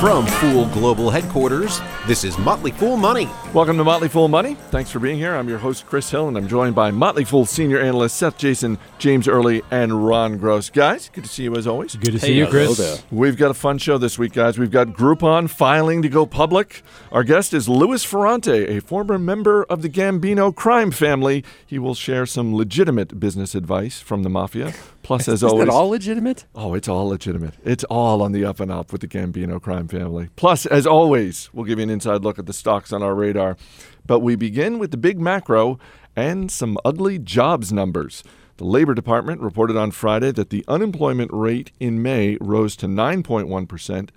[0.00, 3.28] From Fool Global Headquarters, this is Motley Fool Money.
[3.52, 4.54] Welcome to Motley Fool Money.
[4.70, 5.34] Thanks for being here.
[5.34, 8.78] I'm your host, Chris Hill, and I'm joined by Motley Fool senior analyst Seth Jayson,
[9.00, 10.70] James Early, and Ron Gross.
[10.70, 11.96] Guys, good to see you as always.
[11.96, 13.02] Good to see you, Chris.
[13.10, 14.56] We've got a fun show this week, guys.
[14.56, 16.84] We've got Groupon filing to go public.
[17.10, 21.42] Our guest is Louis Ferrante, a former member of the Gambino crime family.
[21.66, 24.74] He will share some legitimate business advice from the mafia.
[25.08, 26.44] Plus, as Is always, that all legitimate?
[26.54, 27.54] Oh, it's all legitimate.
[27.64, 30.28] It's all on the up and up with the Gambino crime family.
[30.36, 33.56] Plus, as always, we'll give you an inside look at the stocks on our radar.
[34.04, 35.78] But we begin with the big macro
[36.14, 38.22] and some ugly jobs numbers.
[38.58, 44.10] The Labor Department reported on Friday that the unemployment rate in May rose to 9.1%.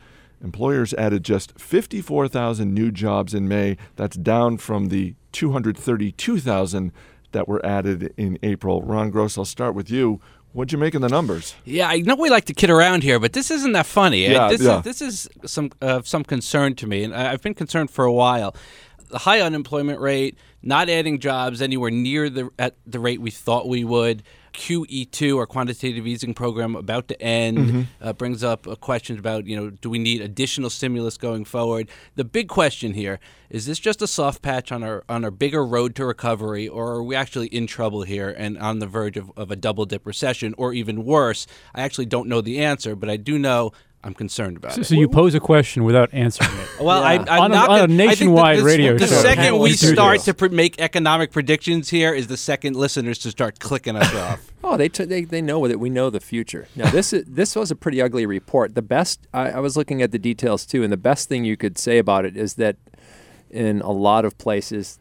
[0.44, 3.78] Employers added just 54,000 new jobs in May.
[3.96, 6.92] That's down from the 232,000
[7.32, 8.82] that were added in April.
[8.82, 10.20] Ron Gross, I'll start with you.
[10.54, 11.56] What'd you make of the numbers?
[11.64, 14.28] Yeah, I know we like to kid around here, but this isn't that funny.
[14.28, 14.78] Uh, Yeah, this, yeah.
[14.80, 18.12] Is, this is some uh, some concern to me, and I've been concerned for a
[18.12, 18.56] while.
[19.10, 23.68] The high unemployment rate, not adding jobs anywhere near the at the rate we thought
[23.68, 24.24] we would.
[24.54, 27.82] QE2, our quantitative easing program, about to end, Mm-hmm.
[28.02, 31.90] uh, brings up uh, questions about you know do we need additional stimulus going forward?
[32.16, 35.66] The big question here is this just a soft patch on our on our bigger
[35.66, 39.32] road to recovery, or are we actually in trouble here and on the verge of,
[39.38, 41.48] of a double dip recession, or even worse?
[41.76, 43.72] I actually don't know the answer, but I do know
[44.04, 44.86] I'm concerned about So, it.
[44.86, 46.84] so you pose a question without answering it.
[46.84, 48.98] Well, I, I'm On a- not on a gonna- I think that nationwide the, radio
[48.98, 49.14] The show.
[49.16, 53.30] second we Let's start to pr- make economic predictions here is the second listeners to
[53.32, 54.48] start clicking us off.
[54.64, 56.68] Oh, they, t- they they know that we know the future.
[56.76, 58.76] Now this is this was a pretty ugly report.
[58.76, 61.58] The best I, I was looking at the details too, and the best thing you
[61.58, 62.78] could say about it is that
[63.50, 65.00] in a lot of places,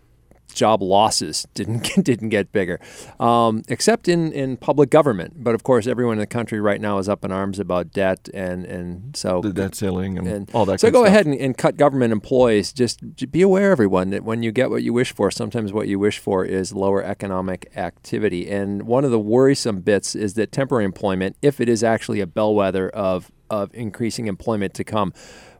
[0.55, 2.81] job losses didn't get, didn't get bigger,
[3.19, 5.43] um, except in, in public government.
[5.43, 8.29] But of course, everyone in the country right now is up in arms about debt,
[8.35, 11.09] and and so The debt ceiling and, and all that So go stuff.
[11.09, 12.73] ahead and, and cut government employees.
[12.73, 15.99] Just be aware, everyone, that when you get what you wish for, sometimes what you
[15.99, 18.51] wish for is lower economic activity.
[18.51, 22.27] And one of the worrisome bits is that temporary employment, if it is actually a
[22.27, 25.13] bellwether of of increasing employment to come,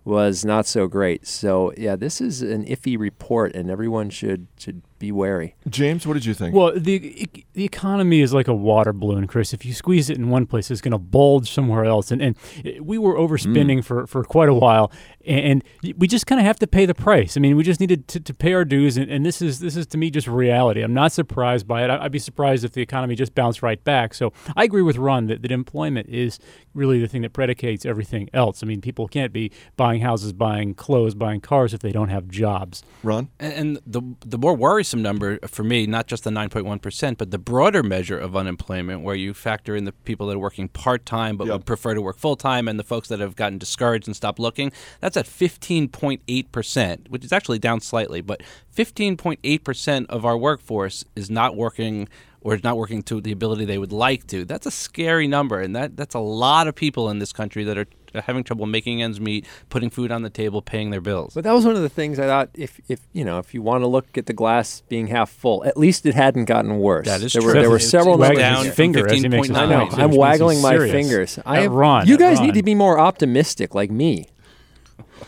[0.05, 1.27] was not so great.
[1.27, 5.57] So yeah, this is an iffy report, and everyone should should be wary.
[5.69, 6.55] James, what did you think?
[6.55, 9.53] Well, the the economy is like a water balloon, Chris.
[9.53, 12.13] If you squeeze it in one place, it's going to bulge somewhere else.
[12.13, 12.37] And and
[12.81, 13.85] we were overspending Mm.
[13.85, 14.93] for, for quite a while,
[15.27, 15.65] and
[15.97, 17.37] we just kind of have to pay the price.
[17.37, 19.75] I mean, we just needed to, to pay our dues, and, and this is this
[19.77, 20.83] is to me just reality.
[20.83, 21.89] I'm not surprised by it.
[21.91, 24.13] I, I'd be surprised if the economy just bounced right back.
[24.13, 26.39] So I agree with Ron that, that employment is
[26.75, 28.63] really the thing that predicates everything else.
[28.63, 32.29] I mean, people can't be buying houses, buying clothes, buying cars if they don't have
[32.29, 32.83] jobs.
[33.03, 33.29] Ron?
[33.39, 37.31] And, and the the more worrisome number for me, not just the 9.1 percent, but
[37.31, 41.07] the broader measure of unemployment, where you factor in the people that are working part
[41.07, 41.53] time but Yep.
[41.53, 44.39] would prefer to work full time, and the folks that have gotten discouraged and stopped
[44.39, 44.73] looking.
[45.01, 48.43] That's at 15.8 percent, which is actually down slightly, but
[48.77, 52.09] 15.8 percent of our workforce is not working.
[52.43, 54.47] Or is not working to the ability they would like to.
[54.47, 57.77] That's a scary number, and that, that's a lot of people in this country that
[57.77, 57.87] are
[58.25, 61.35] having trouble making ends meet, putting food on the table, paying their bills.
[61.35, 63.61] But that was one of the things I thought if, if you know if you
[63.61, 67.07] want to look at the glass being half full, at least it hadn't gotten worse.
[67.07, 67.53] That is there true.
[67.55, 68.39] Were, there were several it's numbers.
[68.39, 69.61] down his from finger as he makes his 15.9.
[69.61, 69.87] I know.
[69.87, 70.93] point, I'm which waggling my serious.
[70.93, 71.39] fingers.
[71.45, 72.47] I At have, Ron, you guys Ron.
[72.47, 74.29] need to be more optimistic, like me.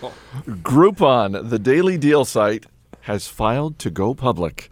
[0.46, 2.66] Groupon, the daily deal site,
[3.02, 4.70] has filed to go public.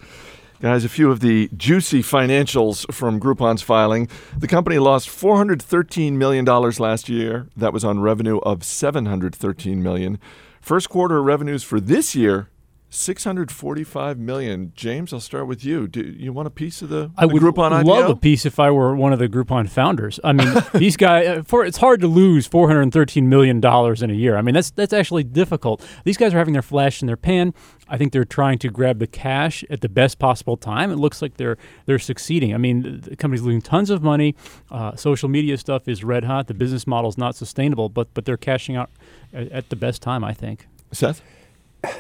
[0.61, 4.11] Guys, a few of the juicy financials from Groupon's filing.
[4.37, 7.47] The company lost $413 million last year.
[7.57, 10.19] That was on revenue of 713 million.
[10.61, 12.51] First quarter revenues for this year,
[12.91, 14.73] 645 million.
[14.75, 15.87] James, I'll start with you.
[15.89, 17.85] Do you want a piece of the, I the would Groupon IPO?
[17.87, 20.19] love a piece if I were one of the Groupon founders.
[20.25, 21.27] I mean, these guys.
[21.29, 24.37] uh, For it's hard to lose four hundred thirteen million dollars in a year.
[24.37, 25.87] I mean, that's that's actually difficult.
[26.05, 27.55] These guys are having their flash in their pan.
[27.89, 30.91] I think they're trying to grab the cash at the best possible time.
[30.91, 32.55] It looks like they're they're succeeding.
[32.55, 34.35] I mean, the, the company's losing tons of money.
[34.71, 36.47] Uh, social media stuff is red hot.
[36.49, 38.91] The business model is not sustainable, but but they're cashing out
[39.33, 40.25] at, at the best time.
[40.25, 40.67] I think.
[40.93, 41.23] Seth?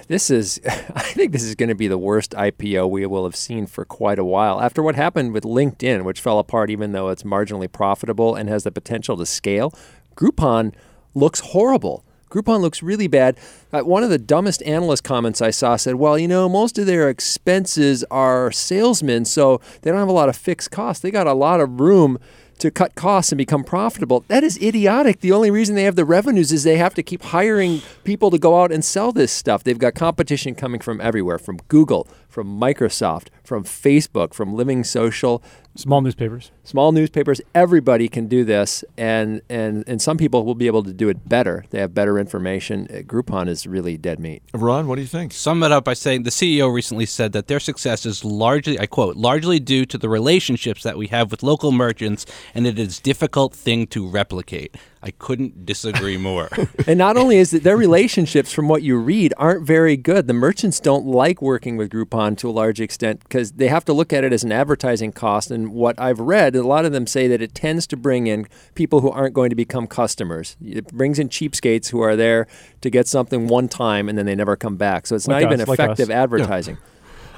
[0.08, 3.36] This is, I think this is going to be the worst IPO we will have
[3.36, 4.60] seen for quite a while.
[4.60, 8.64] After what happened with LinkedIn, which fell apart even though it's marginally profitable and has
[8.64, 9.72] the potential to scale,
[10.16, 10.74] Groupon
[11.14, 12.04] looks horrible.
[12.30, 13.36] Groupon looks really bad.
[13.72, 16.86] Uh, one of the dumbest analyst comments I saw said, well, you know, most of
[16.86, 21.02] their expenses are salesmen, so they don't have a lot of fixed costs.
[21.02, 22.18] They got a lot of room
[22.60, 24.24] to cut costs and become profitable.
[24.28, 25.20] That is idiotic.
[25.20, 28.38] The only reason they have the revenues is they have to keep hiring people to
[28.38, 29.64] go out and sell this stuff.
[29.64, 35.42] They've got competition coming from everywhere from Google, from Microsoft, from Facebook, from Living Social,
[35.76, 36.50] Small newspapers.
[36.64, 37.40] small newspapers.
[37.54, 41.28] Everybody can do this, and, and, and some people will be able to do it
[41.28, 41.64] better.
[41.70, 42.88] They have better information.
[42.90, 44.42] Uh, Groupon is really dead meat.
[44.52, 45.32] Ron, what do you think?
[45.32, 48.86] Sum it up by saying the CEO recently said that their success is largely, I
[48.86, 52.98] quote, largely due to the relationships that we have with local merchants, and it is
[52.98, 54.76] a difficult thing to replicate.
[55.02, 56.48] I couldn't disagree more.
[56.86, 60.26] And not only is it their relationships, from what you read, aren't very good.
[60.26, 63.92] The merchants don't like working with Groupon to a large extent because they have to
[63.92, 65.50] look at it as an advertising cost.
[65.50, 68.46] And what I've read, a lot of them say that it tends to bring in
[68.74, 70.56] people who aren't going to become customers.
[70.64, 72.46] It brings in cheapskates who are there
[72.82, 75.06] to get something one time and then they never come back.
[75.06, 76.14] So it's Like not even us, like effective us.
[76.14, 76.76] advertising.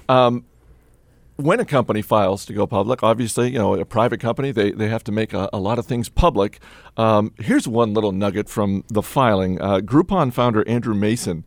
[0.08, 0.44] Um,
[1.43, 4.89] when a company files to go public, obviously, you know, a private company, they, they
[4.89, 6.61] have to make a, a lot of things public.
[6.97, 9.61] Um, here's one little nugget from the filing.
[9.61, 11.44] Uh, Groupon founder Andrew Mason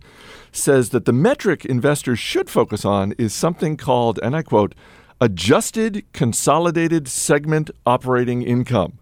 [0.52, 4.76] says that the metric investors should focus on is something called, and I quote,
[5.22, 9.00] adjusted consolidated segment operating income.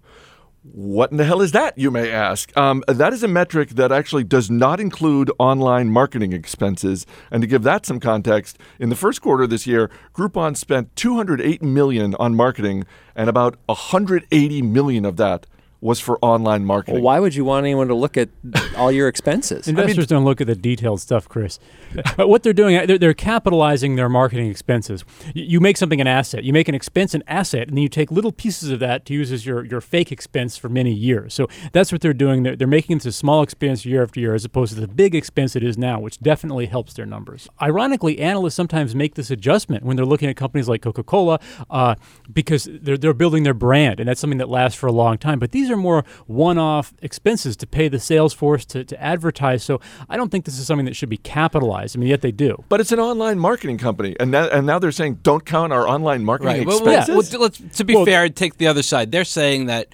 [0.64, 2.56] What in the hell is that, you may ask?
[2.56, 7.06] Um, that is a metric that actually does not include online marketing expenses.
[7.30, 11.62] And to give that some context, in the first quarter this year, Groupon spent 208
[11.62, 15.48] million on marketing, and about 180 million of that
[15.84, 16.96] was for online marketing.
[16.96, 18.30] Well, why would you want anyone to look at
[18.78, 19.68] all your expenses?
[19.74, 21.60] Investors don't look at the detailed stuff, Chris.
[22.18, 25.04] but what they're doing, they're, they're capitalizing their marketing expenses.
[25.34, 27.90] You, you make something an asset, you make an expense an asset, and then you
[27.90, 31.34] take little pieces of that to use as your, your fake expense for many years.
[31.34, 32.44] So that's what they're doing.
[32.44, 35.14] They're, they're making it a small expense year after year as opposed to the big
[35.14, 37.50] expense it is now, which definitely helps their numbers.
[37.62, 41.40] Ironically, analysts sometimes make this adjustment when they're looking at companies like Coca Cola
[41.70, 41.96] uh,
[42.32, 45.40] because they're, they're building their brand, and that's something that lasts for a long time.
[45.40, 49.64] But these are more one off expenses to pay the sales force to, to advertise.
[49.64, 49.80] So
[50.10, 51.96] I don't think this is something that should be capitalized.
[51.96, 52.64] I mean, yet they do.
[52.70, 55.88] But it's an online marketing company, and now, and now they're saying don't count our
[55.88, 57.34] online marketing Well, well, expenses.
[57.34, 59.12] well, let's, to be Well- fair, take the other side.
[59.12, 59.88] They're saying that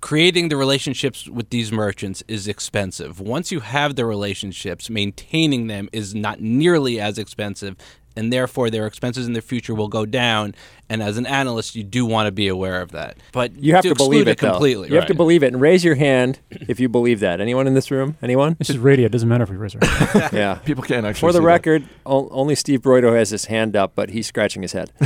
[0.00, 3.20] creating the relationships with these merchants is expensive.
[3.20, 7.74] Once you have the relationships, maintaining them is not nearly as expensive,
[8.16, 10.54] and therefore their expenses in the future will go down.
[10.88, 13.16] And as an analyst, you do want to be aware of that.
[13.32, 14.50] But You have to, exclude believe it, it though.
[14.50, 14.88] completely.
[14.88, 17.40] You have to believe it and raise your hand if you believe that.
[17.40, 18.16] Anyone in this room?
[18.22, 18.54] Anyone?
[18.58, 19.06] This is radio.
[19.06, 20.32] It doesn't matter if we raise our hand.
[20.32, 20.54] yeah.
[20.64, 21.20] People can't actually.
[21.28, 24.62] For the see record, o- only Steve Broido has his hand up, but he's scratching
[24.62, 24.92] his head.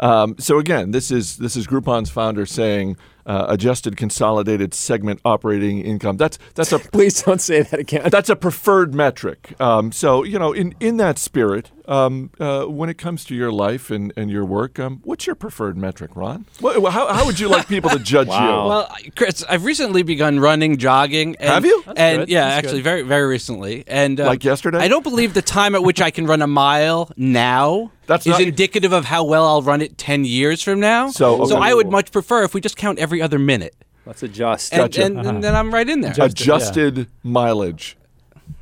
[0.00, 2.96] Um, so again, this is this is Groupon's founder saying
[3.26, 6.16] uh, adjusted consolidated segment operating income.
[6.16, 8.08] That's that's a Please don't say that again.
[8.08, 9.60] that's a preferred metric.
[9.60, 13.50] Um, so you know, in in that spirit, um, uh, when it comes to your
[13.50, 16.44] life and, and your work, um, what's your preferred metric, Ron?
[16.60, 18.62] What, how, how would you like people to judge Wow.
[18.62, 18.68] you?
[18.68, 21.34] Well, Chris, I've recently begun running, jogging.
[21.40, 21.82] And, Have you?
[21.86, 22.28] That's and good.
[22.28, 22.84] yeah, That's actually, good.
[22.84, 23.84] very, very recently.
[23.86, 24.78] And uh, Like yesterday?
[24.78, 28.32] I don't believe the time at which I can run a mile now That's is
[28.32, 31.08] not- indicative of how well I'll run it ten years from now.
[31.10, 31.56] So- so.
[31.56, 33.74] I would much prefer if we just count every other minute,
[34.04, 34.72] Let's adjust.
[34.74, 35.04] and, Gotcha.
[35.04, 36.12] and, and then I'm right in there.
[36.12, 37.96] Adjust- adjusted mileage.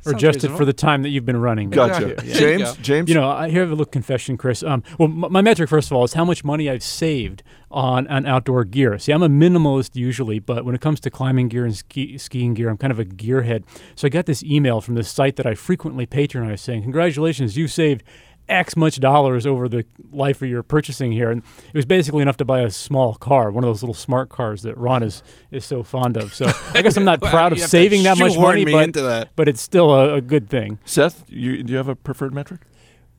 [0.05, 0.57] Or Sounds adjusted reasonable.
[0.57, 1.69] for the time that you've been running.
[1.69, 2.09] Gotcha.
[2.11, 2.33] Exactly.
[2.33, 2.73] James, you go.
[2.81, 4.63] James, You know, I here have a little confession, Chris.
[4.63, 8.07] Um, well, m- my metric, first of all, is how much money I've saved on,
[8.07, 8.97] on outdoor gear.
[8.99, 12.53] See, I'm a minimalist usually, but when it comes to climbing gear and ski, skiing
[12.53, 13.63] gear, I'm kind of a gearhead.
[13.95, 17.67] So I got this email from this site that I frequently patronize saying, Congratulations, you
[17.67, 18.03] saved
[18.49, 21.29] X much dollars over the life of your purchasing here.
[21.29, 24.29] And it was basically enough to buy a small car, one of those little smart
[24.29, 26.33] cars that Ron is, is so fond of.
[26.33, 28.65] So I guess I'm not Wow, proud of you have to saving that much money,
[28.65, 29.29] but, into that.
[29.35, 30.79] but it's still a, a good thing.
[30.85, 32.61] Seth, you, do you have a preferred metric?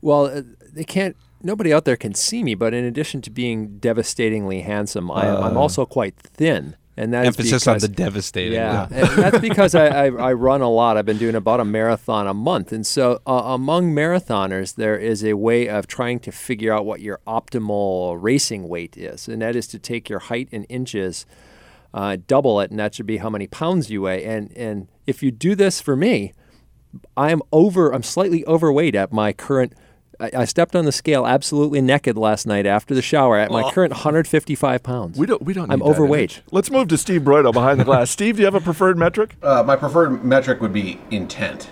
[0.01, 0.41] well, uh,
[0.73, 1.15] they can't.
[1.41, 5.55] Nobody out there can see me, but in addition to being devastatingly handsome, I, I'm
[5.55, 8.53] also quite thin, and that's Emphasis on because, the devastating.
[8.53, 10.97] Yeah, and that's because I, I, I run a lot.
[10.97, 15.23] I've been doing about a marathon a month, and so uh, among marathoners, there is
[15.23, 19.55] a way of trying to figure out what your optimal racing weight is, and that
[19.55, 21.25] is to take your height in inches,
[21.93, 24.25] uh, double it, and that should be how many pounds you weigh.
[24.25, 26.33] And and if you do this for me,
[27.15, 27.93] I'm over.
[27.93, 29.73] I'm slightly overweight at my current.
[30.19, 33.71] I, I stepped on the scale absolutely naked last night after the shower at my
[33.71, 35.17] current 155 pounds.
[35.17, 35.41] We don't.
[35.41, 35.71] We don't.
[35.71, 36.31] I'm that overweight.
[36.37, 36.43] image.
[36.51, 38.09] Let's move to Steve Broido behind the glass.
[38.19, 39.35] Steve, do you have a preferred metric?
[39.41, 41.69] Uh, my preferred metric would be intent.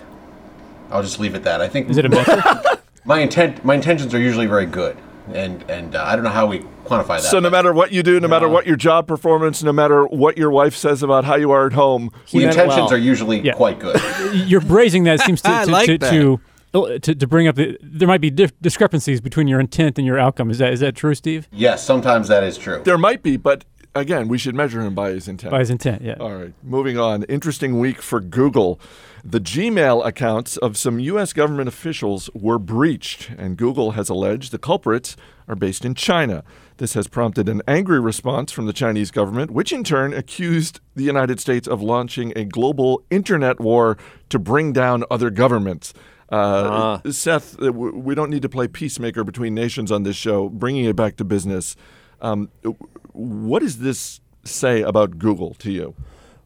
[0.89, 1.59] I'll just leave it that.
[1.61, 2.45] I think Is it a metric?
[3.05, 4.95] my intent, my intentions are usually very good,
[5.33, 7.23] and and uh, I don't know how we quantify that.
[7.23, 10.37] So no matter what you do, no matter what your job performance, no matter what
[10.37, 12.93] your wife says about how you are at home, the intentions well.
[12.93, 13.51] are usually Yeah.
[13.53, 13.99] quite good.
[14.47, 16.11] You're phrasing that seems to I to, like to, that.
[16.11, 16.39] to,
[16.73, 20.05] Oh, to to bring up the, there might be dif- discrepancies between your intent and
[20.05, 20.49] your outcome.
[20.51, 21.47] Is that is that true, Steve?
[21.51, 22.81] yes, sometimes that is true.
[22.83, 23.63] there might be, but
[23.95, 25.51] again, we should measure him by his intent.
[25.51, 26.15] By his intent, yeah.
[26.19, 27.23] All right, moving on.
[27.23, 28.79] Interesting week for Google.
[29.23, 31.33] The Gmail accounts of some U.S.
[31.33, 35.17] government officials were breached, and Google has alleged the culprits
[35.49, 36.43] are based in China.
[36.77, 41.03] This has prompted an angry response from the Chinese government, which in turn accused the
[41.03, 43.97] United States of launching a global internet war
[44.29, 45.93] to bring down other governments.
[46.29, 50.49] Uh, Seth, uh, w- we don't need to play peacemaker between nations on this show.
[50.49, 51.75] Bringing it back to business,
[52.21, 52.49] um,
[53.13, 55.95] what does this say about Google to you?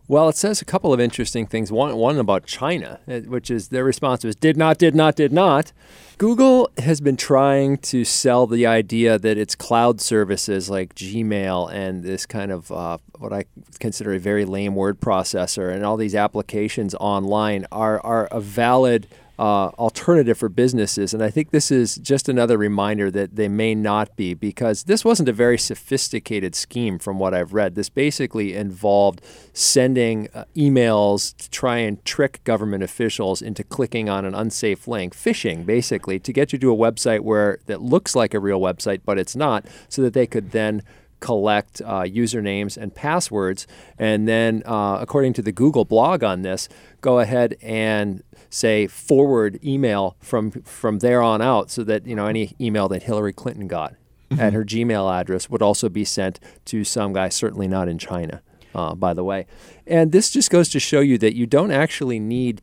[0.07, 1.71] Well, it says a couple of interesting things.
[1.71, 5.31] One, one about China, uh, which is their response was did not, did not, did
[5.31, 5.71] not.
[6.17, 12.03] Google has been trying to sell the idea that its cloud services like Gmail and
[12.03, 13.45] this kind of uh, what I
[13.79, 19.07] consider a very lame word processor and all these applications online are, are a valid
[19.41, 21.15] uh, alternative for businesses.
[21.15, 25.03] And I think this is just another reminder that they may not be because this
[25.03, 27.73] wasn't a very sophisticated scheme from what I've read.
[27.73, 29.19] This basically involved
[29.51, 35.15] sending uh, emails to try and trick government officials into clicking on an unsafe link,
[35.15, 39.01] phishing basically, to get you to a website where that looks like a real website,
[39.03, 40.83] but it's not, so that they could then
[41.21, 43.65] collect uh, usernames and passwords,
[43.97, 46.67] and then, uh, according to the Google blog on this,
[46.99, 52.27] go ahead and say forward email from from there on out, so that you know
[52.27, 53.95] any email that Hillary Clinton got
[54.37, 58.41] at her Gmail address would also be sent to some guy, certainly not in China,
[58.73, 59.45] uh, by the way.
[59.87, 62.61] And this just goes to show you that you don't actually need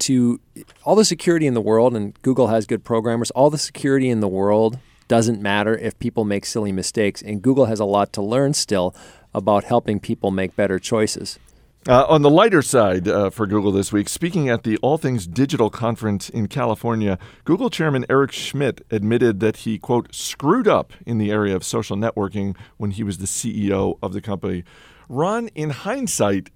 [0.00, 0.40] to
[0.84, 3.30] all the security in the world, and Google has good programmers.
[3.32, 7.66] All the security in the world doesn't matter if people make silly mistakes, and Google
[7.66, 8.94] has a lot to learn still
[9.34, 11.38] about helping people make better choices.
[11.86, 15.26] Uh, on the lighter side uh, for Google this week, speaking at the All Things
[15.26, 21.16] Digital conference in California, Google chairman Eric Schmidt admitted that he, quote, screwed up in
[21.16, 24.64] the area of social networking when he was the CEO of the company.
[25.08, 26.50] Ron, in hindsight,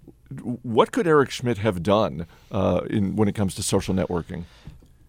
[0.61, 4.43] what could Eric Schmidt have done uh, in, when it comes to social networking?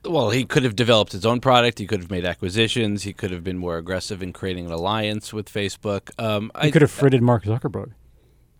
[0.06, 1.78] Well, he could have developed his own product.
[1.78, 3.02] He could have made acquisitions.
[3.02, 6.10] He could have been more aggressive in creating an alliance with Facebook.
[6.18, 7.92] Um, He could have fritted Mark Zuckerberg.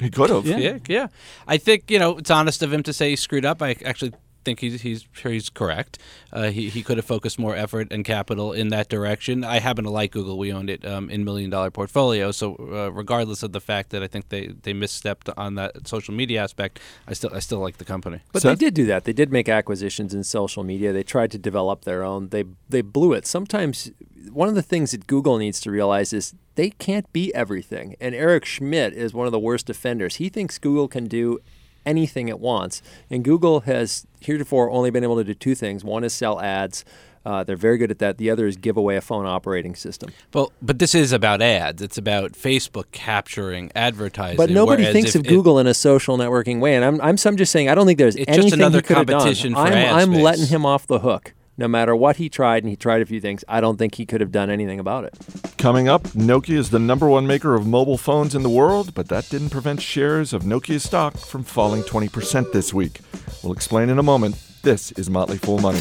[0.00, 0.46] He could have.
[0.46, 0.56] Yeah.
[0.58, 1.06] yeah, yeah.
[1.46, 3.62] I think you know it's honest of him to say he screwed up.
[3.62, 4.12] I actually
[4.44, 5.98] think he's he's he's correct.
[6.32, 9.44] Uh, he he could have focused more effort and capital in that direction.
[9.44, 10.38] I happen to like Google.
[10.38, 12.30] We owned it um, in million dollar portfolio.
[12.30, 16.14] So uh, regardless of the fact that I think they, they misstepped on that social
[16.14, 18.20] media aspect, I still I still like the company.
[18.32, 18.58] But Seth?
[18.58, 19.04] they did do that.
[19.04, 20.92] They did make acquisitions in social media.
[20.92, 22.28] They tried to develop their own.
[22.28, 23.26] They they blew it.
[23.26, 23.90] Sometimes
[24.32, 27.96] one of the things that Google needs to realize is they can't be everything.
[28.00, 30.16] And Eric Schmidt is one of the worst offenders.
[30.16, 31.40] He thinks Google can do
[31.86, 32.82] anything it wants.
[33.10, 35.84] And Google has heretofore only been able to do two things.
[35.84, 36.84] One is sell ads.
[37.26, 38.18] Uh, they're very good at that.
[38.18, 40.10] The other is give away a phone operating system.
[40.34, 41.80] Well, but this is about ads.
[41.80, 44.36] It's about Facebook capturing advertising.
[44.36, 46.74] But nobody thinks of it- Google in a social networking way.
[46.74, 48.78] And I'm, I'm, so I'm just saying, I don't think there's It's just anything another
[48.78, 49.34] he could have done.
[49.34, 51.33] for I'm, I'm letting him off the hook.
[51.56, 54.04] No matter what he tried, and he tried a few things, I don't think he
[54.06, 55.16] could have done anything about it.
[55.56, 59.06] Coming up, Nokia is the number one maker of mobile phones in the world, but
[59.08, 62.99] that didn't prevent shares of Nokia stock from falling 20% this week.
[63.44, 64.34] We'll explain in a moment.
[64.62, 65.78] This is Motley Fool Money.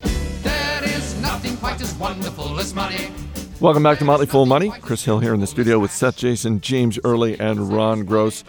[0.00, 3.12] There is nothing quite as wonderful as money.
[3.60, 4.70] Welcome back to Motley Fool Money.
[4.82, 8.44] Chris Hill here in the studio with Seth Jayson, James Early, and Ron Gross.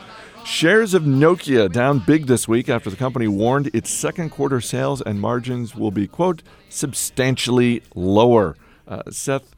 [0.46, 5.02] Shares of Nokia down big this week after the company warned its second quarter sales
[5.02, 8.56] and margins will be, quote, substantially lower.
[8.88, 9.56] Uh, Seth,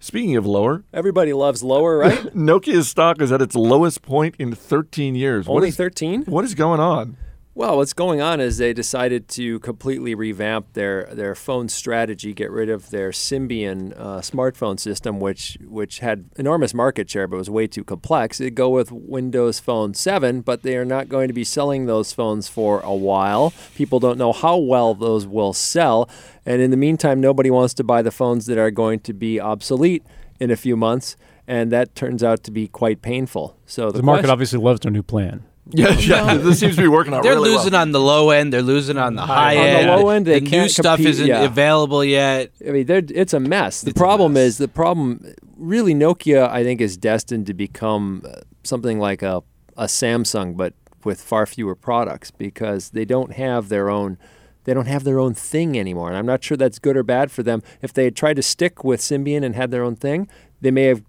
[0.00, 2.18] speaking of lower, Everybody loves lower, right?
[2.34, 5.46] Nokia's stock is at its lowest point in 13 years.
[5.46, 6.22] Only is- 13?
[6.24, 7.18] What is going on?
[7.56, 12.50] Well, what's going on is they decided to completely revamp their, their phone strategy, get
[12.50, 17.48] rid of their Symbian uh, smartphone system, which which had enormous market share but was
[17.48, 18.36] way too complex.
[18.36, 22.12] They go with Windows Phone 7, but they are not going to be selling those
[22.12, 23.54] phones for a while.
[23.74, 26.10] People don't know how well those will sell,
[26.44, 29.40] and in the meantime, nobody wants to buy the phones that are going to be
[29.40, 30.04] obsolete
[30.38, 31.16] in a few months,
[31.48, 33.56] and that turns out to be quite painful.
[33.64, 35.44] So the, The market question- obviously loves their new plan.
[35.72, 37.82] Yeah, yeah, this seems to be working out They're really losing well.
[37.82, 38.52] on the low end.
[38.52, 41.06] They're losing on the high On the low end, they the new can't stuff compete,
[41.10, 41.42] isn't yeah.
[41.42, 42.52] available yet.
[42.66, 43.80] I mean, it's a mess.
[43.80, 44.42] The It's problem mess.
[44.44, 45.34] is the problem.
[45.56, 49.42] Really, Nokia, I think, is destined to become uh, something like a
[49.76, 50.72] a Samsung, but
[51.04, 54.18] with far fewer products because they don't have their own.
[54.64, 57.30] They don't have their own thing anymore, and I'm not sure that's good or bad
[57.30, 57.62] for them.
[57.82, 60.28] If they had tried to stick with Symbian and had their own thing,
[60.60, 61.02] they may have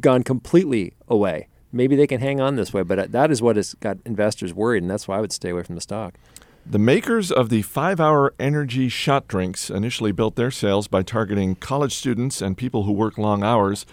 [0.00, 1.48] gone completely away.
[1.72, 4.52] Maybe they can hang on this way, but uh, that is what has got investors
[4.52, 6.14] worried, and that's why I would stay away from the stock.
[6.66, 11.54] The makers of the five hour energy shot drinks initially built their sales by targeting
[11.54, 13.86] college students and people who work long hours.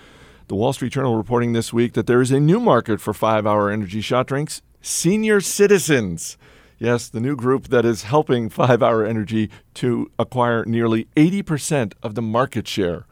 [0.48, 3.48] The Wall Street Journal reporting this week that there is a new market for five
[3.48, 6.38] hour energy shot drinks senior citizens.
[6.80, 12.14] Yes, the new group that is helping Five Hour Energy to acquire nearly 80% of
[12.14, 13.08] the market share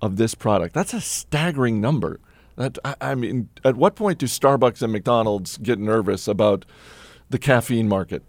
[0.00, 0.74] of this product.
[0.74, 2.18] That's a staggering number.
[2.56, 6.64] That I, I mean, at what point do Starbucks and McDonald's get nervous about
[7.30, 8.22] the caffeine market?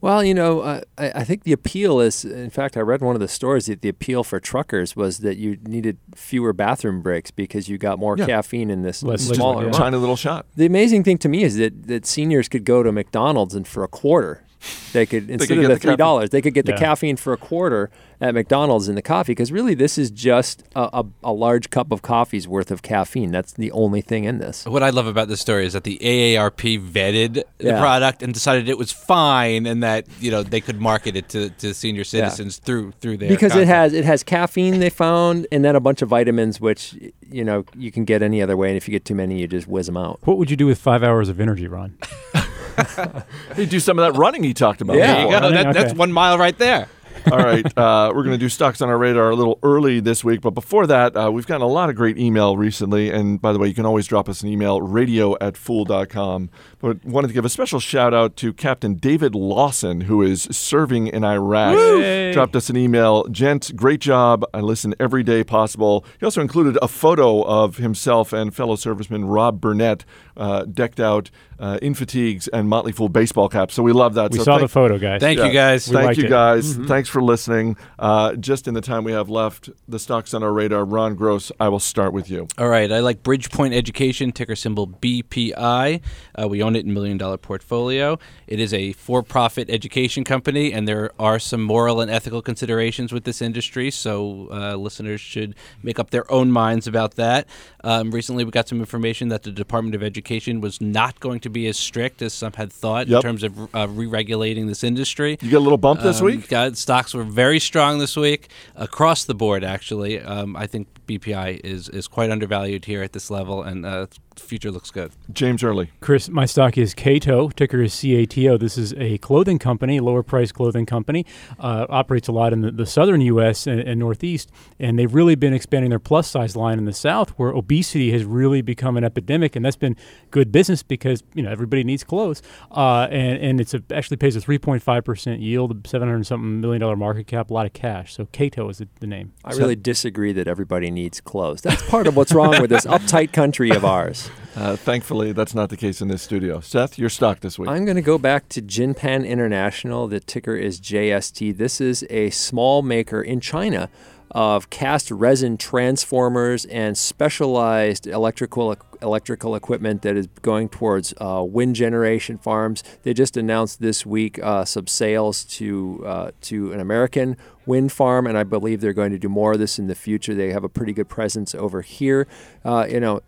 [0.00, 3.16] Well, you know, uh, I, I think the appeal is, in fact, I read one
[3.16, 7.30] of the stories that the appeal for truckers was that you needed fewer bathroom breaks
[7.30, 8.26] because you got more Yeah.
[8.26, 9.72] caffeine in this Less smaller liquid.
[9.72, 10.44] Tiny little shot.
[10.56, 13.82] The amazing thing to me is that, that seniors could go to McDonald's and for
[13.82, 14.43] a quarter,
[14.92, 15.98] they could instead could of get the the three caffeine.
[15.98, 16.74] dollars, they could get Yeah.
[16.74, 17.90] the caffeine for a quarter
[18.20, 19.32] at McDonald's in the coffee.
[19.32, 23.30] Because really, this is just a, a, a large cup of coffee's worth of caffeine.
[23.32, 24.64] That's the only thing in this.
[24.66, 27.80] What I love about this story is that the AARP vetted the Yeah.
[27.80, 31.50] product and decided it was fine, and that you know they could market it to,
[31.50, 35.64] to senior citizens through through their because it has it has caffeine they found and
[35.64, 36.94] then a bunch of vitamins which
[37.30, 39.46] you know you can get any other way and if you get too many you
[39.48, 41.96] just whiz them out What would you do with five hours of energy, Ron?
[43.54, 44.96] Hey, do some of that running he talked about.
[44.96, 45.14] Yeah.
[45.14, 45.40] There you before.
[45.40, 45.50] go.
[45.50, 46.88] That, That's one mile right there.
[47.32, 50.22] All right, uh, we're going to do stocks on our radar a little early this
[50.24, 53.08] week, but before that, uh, we've gotten a lot of great email recently.
[53.10, 56.50] And by the way, you can always drop us an email, radio at fool.com.
[56.80, 61.06] But wanted to give a special shout out to Captain David Lawson, who is serving
[61.06, 61.74] in Iraq.
[61.74, 62.32] Yay.
[62.32, 63.24] Dropped us an email.
[63.28, 64.44] Gents, great job.
[64.52, 66.04] I listen every day possible.
[66.20, 70.04] He also included a photo of himself and fellow serviceman Rob Burnett
[70.36, 73.74] uh, decked out uh, in fatigues and Motley Fool baseball caps.
[73.74, 74.32] So we love that.
[74.32, 75.20] We so saw thank- the photo, guys.
[75.20, 75.46] Thank yeah.
[75.46, 75.88] you guys.
[75.88, 76.30] We Thank liked you it.
[76.30, 76.74] guys.
[76.76, 77.76] Thanks for listening.
[77.98, 80.84] Uh, just in the time we have left, the stocks on our radar.
[80.84, 82.48] Ron Gross, I will start with you.
[82.58, 86.00] All right, I like Bridgepoint Education, ticker symbol BPI.
[86.34, 88.18] Uh, we own it in Million Dollar Portfolio.
[88.46, 93.12] It is a for profit education company, and there are some moral and ethical considerations
[93.12, 97.46] with this industry, so uh, listeners should make up their own minds about that.
[97.82, 100.23] Um, recently, we got some information that the Department of Education
[100.60, 103.16] was not going to be as strict as some had thought Yep.
[103.16, 105.36] in terms of uh, re regulating this industry.
[105.40, 106.48] You get a little bump this Um, week?
[106.48, 109.62] Got, stocks were very strong this week across the board.
[109.64, 114.06] Actually, um, I think BPI is is quite undervalued here at this level, and uh,
[114.40, 115.12] future looks good.
[115.32, 115.90] James Early.
[116.00, 117.48] Chris, my stock is Cato.
[117.50, 118.58] Ticker is CATO.
[118.58, 121.24] This is a clothing company, lower price clothing company.
[121.58, 123.66] Uh, operates a lot in the, the southern U.S.
[123.66, 127.30] And, and Northeast, and they've really been expanding their plus size line in the South,
[127.30, 129.96] where obesity has really become an epidemic, and that's been
[130.30, 134.36] good business because you know everybody needs clothes, uh, and and it's a, actually pays
[134.36, 138.14] a 3.5 percent yield, 700 something million dollar market cap, a lot of cash.
[138.14, 139.32] So Cato is the, the name.
[139.44, 143.32] i really disagree that everybody needs clothes that's part of what's wrong with this uptight
[143.32, 144.23] country of ours
[144.56, 146.60] Uh, thankfully, that's not the case in this studio.
[146.60, 147.68] Seth, your stock this week.
[147.68, 150.06] I'm going to go back to Jinpan International.
[150.06, 151.56] The ticker is JST.
[151.56, 153.88] This is a small maker in China
[154.30, 161.76] of cast resin transformers and specialized electrical electrical equipment that is going towards uh, wind
[161.76, 162.82] generation farms.
[163.02, 168.26] They just announced this week uh, some sales to uh, to an American wind farm,
[168.26, 170.34] and I believe they're going to do more of this in the future.
[170.34, 172.26] They have a pretty good presence over here.
[172.64, 173.20] Uh, you know,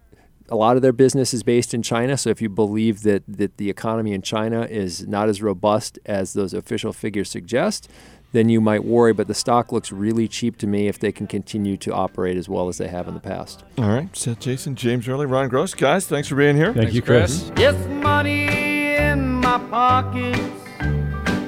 [0.48, 2.16] a lot of their business is based in China.
[2.16, 6.32] So if you believe that, that the economy in China is not as robust as
[6.32, 7.88] those official figures suggest,
[8.32, 9.12] then you might worry.
[9.12, 12.48] But the stock looks really cheap to me if they can continue to operate as
[12.48, 13.64] well as they have in the past.
[13.78, 15.74] All right, Seth Jayson, James Early, Ron Gross.
[15.74, 16.72] Guys, thanks for being here.
[16.72, 17.50] Thank you, Chris.
[17.56, 20.38] Yes, money in my pockets,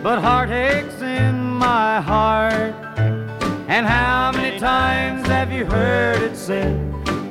[0.02, 2.74] but heartaches in my heart.
[3.68, 6.87] And how many times have you heard it said,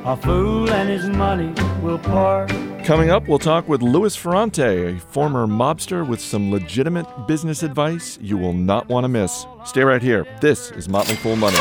[0.08, 2.48] a fool and his money will part?
[2.82, 8.18] Coming up, we'll talk with Louis Ferrante, a former mobster with some legitimate business advice
[8.22, 9.46] you will not want to miss.
[9.66, 10.26] Stay right here.
[10.40, 11.58] This is Motley Fool Money.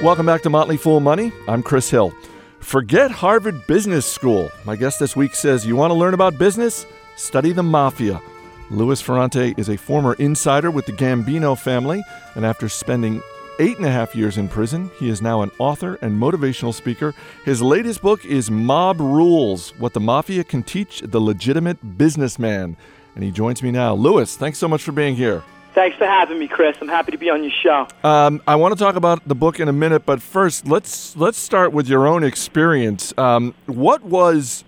[0.00, 1.32] Welcome back to Motley Fool Money.
[1.48, 2.14] I'm Chris Hill.
[2.60, 4.52] Forget Harvard Business School.
[4.64, 6.86] My guest this week says you want to learn about business?
[7.16, 8.22] Study the mafia.
[8.70, 12.04] Louis Ferrante is a former insider with the Gambino family,
[12.36, 13.20] and after spending
[13.58, 17.14] eight and a half years in prison, he is now an author and motivational speaker.
[17.44, 22.76] His latest book is Mob Rules What the Mafia Can Teach the Legitimate Businessman.
[23.14, 23.94] And he joins me now.
[23.94, 25.42] Louis, thanks so much for being here.
[25.74, 26.76] Thanks for having me, Chris.
[26.80, 27.88] I'm happy to be on your show.
[28.04, 31.36] Um, I want to talk about the book in a minute, but first, let's let's
[31.36, 33.12] start with your own experience.
[33.18, 34.62] Um, what was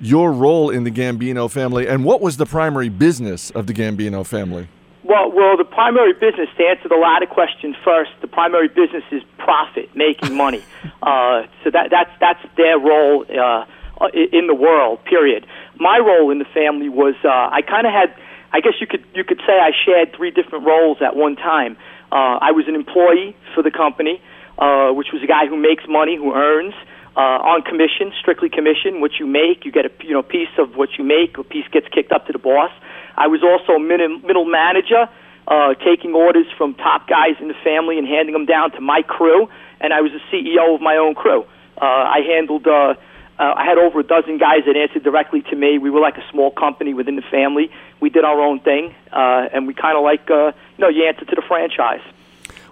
[0.00, 4.24] your role in the Gambino family, and what was the primary business of the Gambino
[4.24, 4.68] family?
[5.04, 8.12] Well, well, the primary business to answer the latter question first.
[8.20, 10.62] The primary business is profit, making money.
[11.02, 13.66] uh, so that that's that's their role uh,
[14.14, 15.04] in the world.
[15.04, 15.46] Period.
[15.78, 18.14] My role in the family was uh, I kind of had.
[18.52, 21.76] I guess you could you could say I shared three different roles at one time.
[22.12, 24.20] Uh, I was an employee for the company,
[24.58, 26.74] uh, which was a guy who makes money, who earns
[27.16, 29.00] uh, on commission, strictly commission.
[29.00, 31.38] What you make, you get a you know piece of what you make.
[31.38, 32.70] A piece gets kicked up to the boss.
[33.16, 35.08] I was also a middle, middle manager,
[35.46, 39.02] uh, taking orders from top guys in the family and handing them down to my
[39.02, 39.48] crew.
[39.80, 41.44] And I was the CEO of my own crew.
[41.80, 42.66] Uh, I handled.
[42.66, 42.94] Uh,
[43.38, 45.78] uh, I had over a dozen guys that answered directly to me.
[45.78, 47.72] We were like a small company within the family.
[47.98, 51.06] We did our own thing, uh, and we kind of like, uh, you know, you
[51.08, 52.02] answer to the franchise.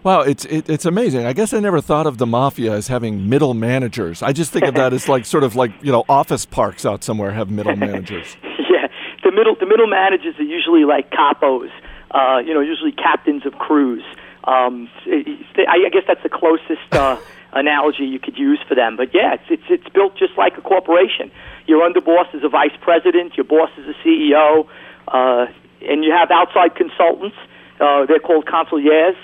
[0.03, 1.27] Wow, it's it, it's amazing.
[1.27, 4.23] I guess I never thought of the mafia as having middle managers.
[4.23, 7.05] I just think of that as like sort of like you know office parks out
[7.05, 8.37] somewhere have middle managers.
[9.31, 11.71] The middle the middle managers are usually like capos.
[12.11, 14.03] Uh, you know, usually captains of crews.
[14.43, 16.93] Um, I guess that's the closest.
[16.93, 17.17] Uh,
[17.53, 18.97] analogy you could use for them.
[18.97, 21.31] But yeah, it's it's it's built just like a corporation.
[21.67, 24.67] Your underboss is a vice president, your boss is a CEO,
[25.09, 25.47] uh,
[25.83, 27.37] and you have outside consultants.
[27.81, 29.17] Uh, they're called consiglieres.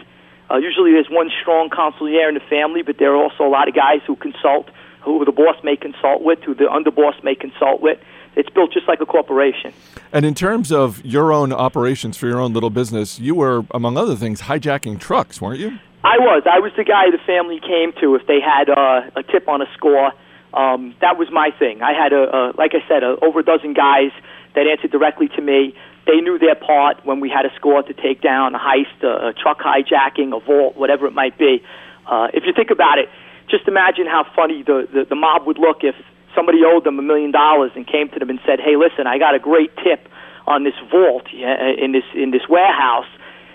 [0.50, 3.68] Uh, usually, there's one strong consigliere in the family, but there are also a lot
[3.68, 4.70] of guys who consult,
[5.02, 7.98] who the boss may consult with, who the underboss may consult with.
[8.36, 9.72] It's built just like a corporation.
[10.12, 13.96] And in terms of your own operations for your own little business, you were, among
[13.96, 15.78] other things, hijacking trucks, weren't you?
[16.04, 16.44] I was.
[16.46, 19.62] I was the guy the family came to if they had uh, a tip on
[19.62, 20.12] a score.
[20.54, 21.82] Um, that was my thing.
[21.82, 24.12] I had a, a like I said, a, over a dozen guys
[24.54, 25.74] that answered directly to me.
[26.06, 29.28] They knew their part when we had a score to take down a heist, a,
[29.28, 31.64] a truck hijacking, a vault, whatever it might be.
[32.06, 33.08] Uh, if you think about it,
[33.50, 35.96] just imagine how funny the, the the mob would look if
[36.36, 39.18] somebody owed them a million dollars and came to them and said, "Hey, listen, I
[39.18, 40.08] got a great tip
[40.46, 43.08] on this vault in this in this warehouse."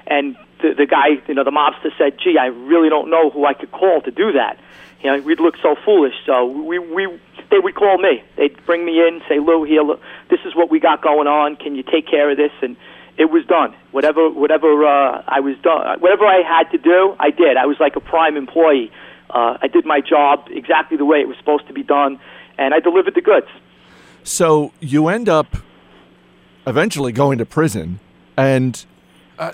[0.08, 3.46] and the, the guy, you know, the mobster said, "Gee, I really don't know who
[3.46, 4.60] I could call to do that."
[5.02, 6.14] You know, we'd look so foolish.
[6.26, 7.08] So we we
[7.50, 8.24] they would call me.
[8.36, 11.56] They'd bring me in, say, "Lou, here, look, this is what we got going on.
[11.56, 12.76] Can you take care of this?" And
[13.18, 13.74] it was done.
[13.92, 17.58] Whatever whatever uh, I was done, whatever I had to do, I did.
[17.58, 18.92] I was like a prime employee.
[19.30, 22.20] Uh, I did my job exactly the way it was supposed to be done,
[22.62, 23.48] and I delivered the goods.
[24.24, 25.58] So you end up
[26.68, 28.00] eventually going to prison,
[28.38, 28.86] and
[29.40, 29.52] uh,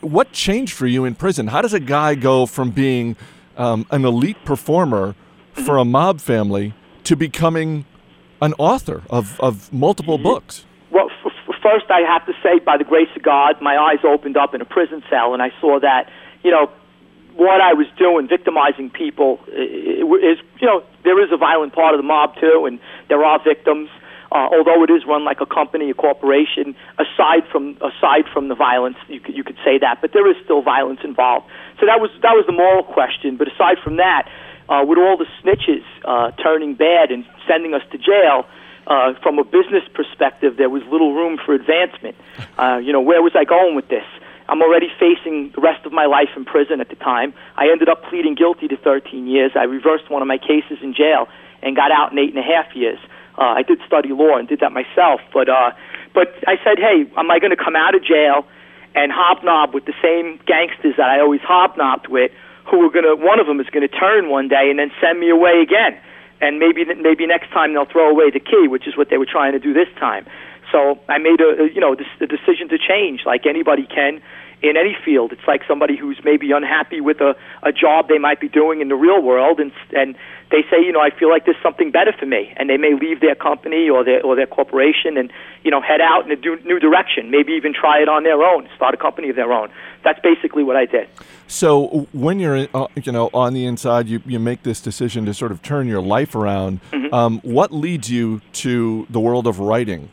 [0.00, 1.46] what changed for you in prison?
[1.48, 3.16] How does a guy go from being
[3.56, 5.14] um, an elite performer
[5.52, 7.84] for a mob family to becoming
[8.42, 10.24] an author of, of multiple Mm-hmm.
[10.24, 10.64] books?
[10.90, 14.00] Well, f- f- first I have to say, by the grace of God, my eyes
[14.04, 16.10] opened up in a prison cell, and I saw that,
[16.42, 16.68] you know,
[17.40, 21.98] what I was doing, victimizing people, is, you know, there is a violent part of
[21.98, 23.88] the mob too, and there are victims.
[24.30, 28.54] Uh, although it is run like a company, a corporation, aside from aside from the
[28.54, 31.46] violence, you could, you could say that, but there is still violence involved.
[31.80, 33.36] So that was that was the moral question.
[33.36, 34.28] But aside from that,
[34.68, 38.46] uh, with all the snitches uh, turning bad and sending us to jail,
[38.86, 42.14] uh, from a business perspective, there was little room for advancement.
[42.56, 44.06] Uh, you know, where was I going with this?
[44.50, 47.32] I'm already facing the rest of my life in prison at the time.
[47.56, 49.52] I ended up pleading guilty to 13 years.
[49.54, 51.28] I reversed one of my cases in jail
[51.62, 52.98] and got out in eight and a half years.
[53.38, 55.70] Uh, I did study law and did that myself, but uh,
[56.12, 58.44] but I said, hey, am I going to come out of jail
[58.96, 62.32] and hobnob with the same gangsters that I always hobnobbed with?
[62.68, 63.14] Who are going to?
[63.14, 65.94] One of them is going to turn one day and then send me away again,
[66.40, 69.30] and maybe maybe next time they'll throw away the key, which is what they were
[69.30, 70.26] trying to do this time.
[70.72, 74.22] So I made a, a you know a decision to change, like anybody can
[74.62, 75.32] in any field.
[75.32, 78.88] It's like somebody who's maybe unhappy with a, a job they might be doing in
[78.88, 80.14] the real world, and and
[80.50, 82.94] they say, you know, I feel like there's something better for me, and they may
[82.94, 86.36] leave their company or their or their corporation and you know head out in a
[86.36, 87.30] do, new direction.
[87.30, 89.70] Maybe even try it on their own, start a company of their own.
[90.04, 91.08] That's basically what I did.
[91.46, 95.34] So when you're, uh, you know, on the inside, you, you make this decision to
[95.34, 96.80] sort of turn your life around.
[96.92, 97.12] Mhm.
[97.12, 100.08] Um, what leads you to the world of writing?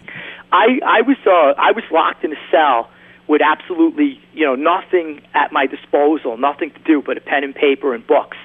[0.57, 2.89] I I was uh, I was locked in a cell
[3.27, 7.53] with absolutely you know nothing at my disposal, nothing to do but a pen and
[7.53, 8.37] paper and books.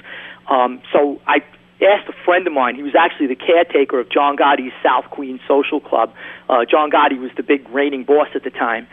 [0.51, 1.39] Um, so I
[1.81, 2.77] asked a friend of mine.
[2.77, 6.13] He was actually the caretaker of John Gotti's South Queen Social Club.
[6.49, 8.87] Uh, John Gotti was the big reigning boss at the time.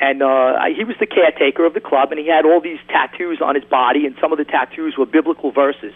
[0.00, 3.38] And uh, he was the caretaker of the club, and he had all these tattoos
[3.40, 5.94] on his body, and some of the tattoos were biblical verses.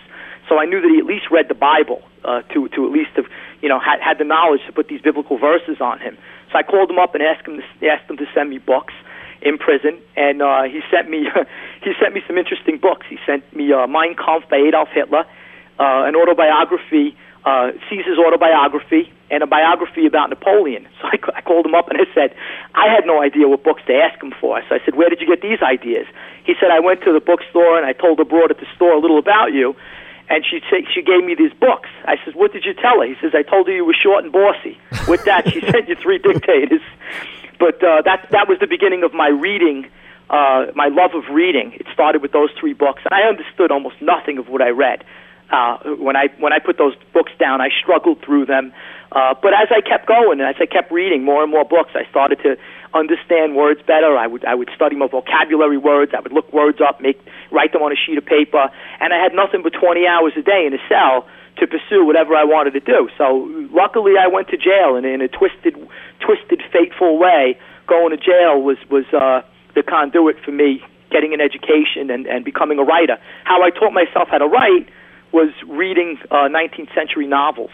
[0.49, 3.11] So I knew that he at least read the Bible uh, to to at least
[3.17, 3.27] have
[3.63, 6.17] you know had had the knowledge to put these biblical verses on him.
[6.53, 8.95] So I called him up and asked him to, asked him to send me books
[9.43, 11.29] in prison, and uh, he sent me
[11.83, 13.07] he sent me some interesting books.
[13.09, 15.25] He sent me uh, Mein Kampf by Adolf Hitler,
[15.79, 20.89] uh, an autobiography, uh, Caesar's autobiography, and a biography about Napoleon.
[21.01, 22.35] So I, I called him up and I said,
[22.75, 24.61] I had no idea what books to ask him for.
[24.69, 26.07] So I said, Where did you get these ideas?
[26.45, 28.93] He said, I went to the bookstore and I told the broad at the store
[28.93, 29.77] a little about you.
[30.29, 31.89] And she said she gave me these books.
[32.05, 34.25] I said, "What did you tell her?" He says, "I told her you were short
[34.25, 36.83] and bossy." With that, she sent you three dictators.
[37.59, 39.87] But uh, that that was the beginning of my reading
[40.31, 41.73] uh, my love of reading.
[41.75, 45.05] It started with those three books, and I understood almost nothing of what I read.
[45.51, 48.73] Uh, when I when I put those books down, I struggled through them.
[49.13, 51.93] Uh, but as I kept going, and as I kept reading more and more books,
[51.95, 52.57] I started to
[52.95, 54.17] understand words better.
[54.17, 56.13] I would I would study my vocabulary words.
[56.17, 57.21] I would look words up, make
[57.51, 58.71] write them on a sheet of paper,
[59.01, 61.27] and I had nothing but 20 hours a day in a cell
[61.59, 63.09] to pursue whatever I wanted to do.
[63.17, 65.75] So luckily, I went to jail, and in a twisted,
[66.21, 69.43] twisted, fateful way, going to jail was was uh,
[69.75, 73.17] the conduit for me getting an education and, and becoming a writer.
[73.45, 74.89] How I taught myself how to write
[75.33, 77.71] was reading uh, 19th century novels.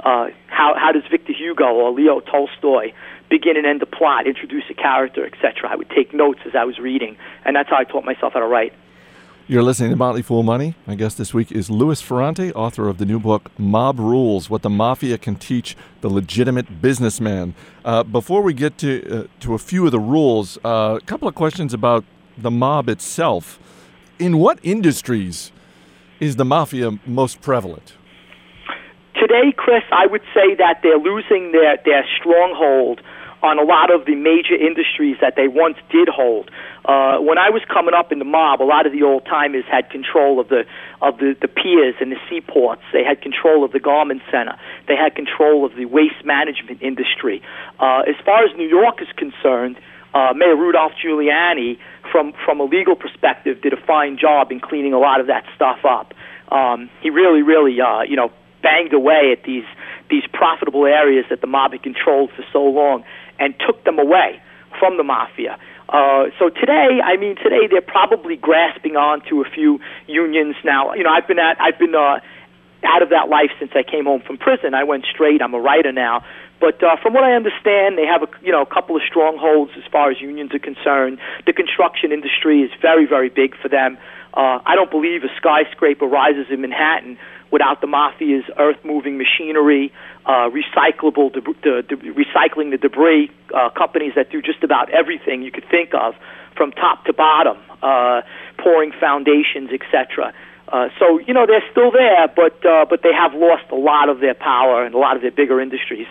[0.00, 2.92] Uh, how how does Victor Hugo or Leo Tolstoy
[3.34, 5.68] begin and end the plot, introduce a character, etc.
[5.68, 8.38] I would take notes as I was reading, and that's how I taught myself how
[8.38, 8.72] to write.
[9.48, 10.76] You're listening to Motley Fool Money.
[10.86, 14.62] My guest this week is Louis Ferrante, author of the new book Mob Rules: What
[14.62, 17.56] the Mafia Can Teach the Legitimate Businessman.
[17.84, 21.26] Uh, before we get to uh, to a few of the rules, uh, a couple
[21.26, 22.04] of questions about
[22.38, 23.58] the mob itself.
[24.20, 25.50] In what industries
[26.20, 27.94] is the mafia most prevalent?
[29.14, 33.00] Today, Chris, I would say that they're losing their, their stronghold
[33.44, 36.50] on a lot of the major industries that they once did hold.
[36.86, 39.64] Uh, when I was coming up in the mob, a lot of the old timers
[39.70, 40.64] had control of the
[41.02, 42.80] of the, the piers and the seaports.
[42.92, 44.56] They had control of the garment center.
[44.88, 47.42] They had control of the waste management industry.
[47.78, 49.76] Uh, as far as New York is concerned,
[50.14, 51.76] uh, Mayor Rudolph Giuliani,
[52.10, 55.44] from from a legal perspective, did a fine job in cleaning a lot of that
[55.54, 56.14] stuff up.
[56.48, 59.68] Um, he really, really, uh, you know, banged away at these
[60.10, 63.04] these profitable areas that the mob had controlled for so long
[63.38, 64.40] and took them away
[64.78, 65.58] from the mafia.
[65.88, 70.94] Uh, so today, I mean, today they're probably grasping on to a few unions now.
[70.94, 72.20] You know, I've been at, I've been uh,
[72.84, 74.74] out of that life since I came home from prison.
[74.74, 75.42] I went straight.
[75.42, 76.24] I'm a writer now.
[76.60, 79.72] But uh, from what I understand, they have a you know a couple of strongholds
[79.76, 81.18] as far as unions are concerned.
[81.46, 83.98] The construction industry is very very big for them.
[84.32, 87.18] Uh, I don't believe a skyscraper rises in Manhattan
[87.50, 89.92] without the mafia's earth moving machinery,
[90.26, 95.68] uh, recyclable, deb- recycling the debris, uh, companies that do just about everything you could
[95.70, 96.14] think of
[96.56, 98.22] from top to bottom, uh,
[98.58, 100.32] pouring foundations, etc.
[100.68, 104.08] Uh, so you know they're still there, but uh, but they have lost a lot
[104.08, 106.06] of their power and a lot of their bigger industries.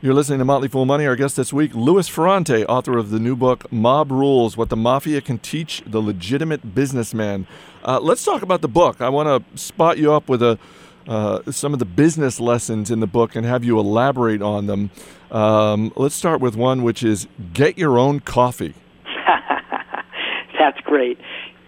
[0.00, 1.06] You're listening to Motley Fool Money.
[1.06, 4.76] Our guest this week, Louis Ferrante, author of the new book Mob Rules: What the
[4.76, 7.46] Mafia Can Teach the Legitimate Businessman.
[7.84, 9.00] Uh, let's talk about the book.
[9.00, 10.58] I want to spot you up with a
[11.08, 14.90] uh, some of the business lessons in the book and have you elaborate on them.
[15.30, 18.74] Um, let's start with one which is get your own coffee.
[20.58, 21.18] That's great.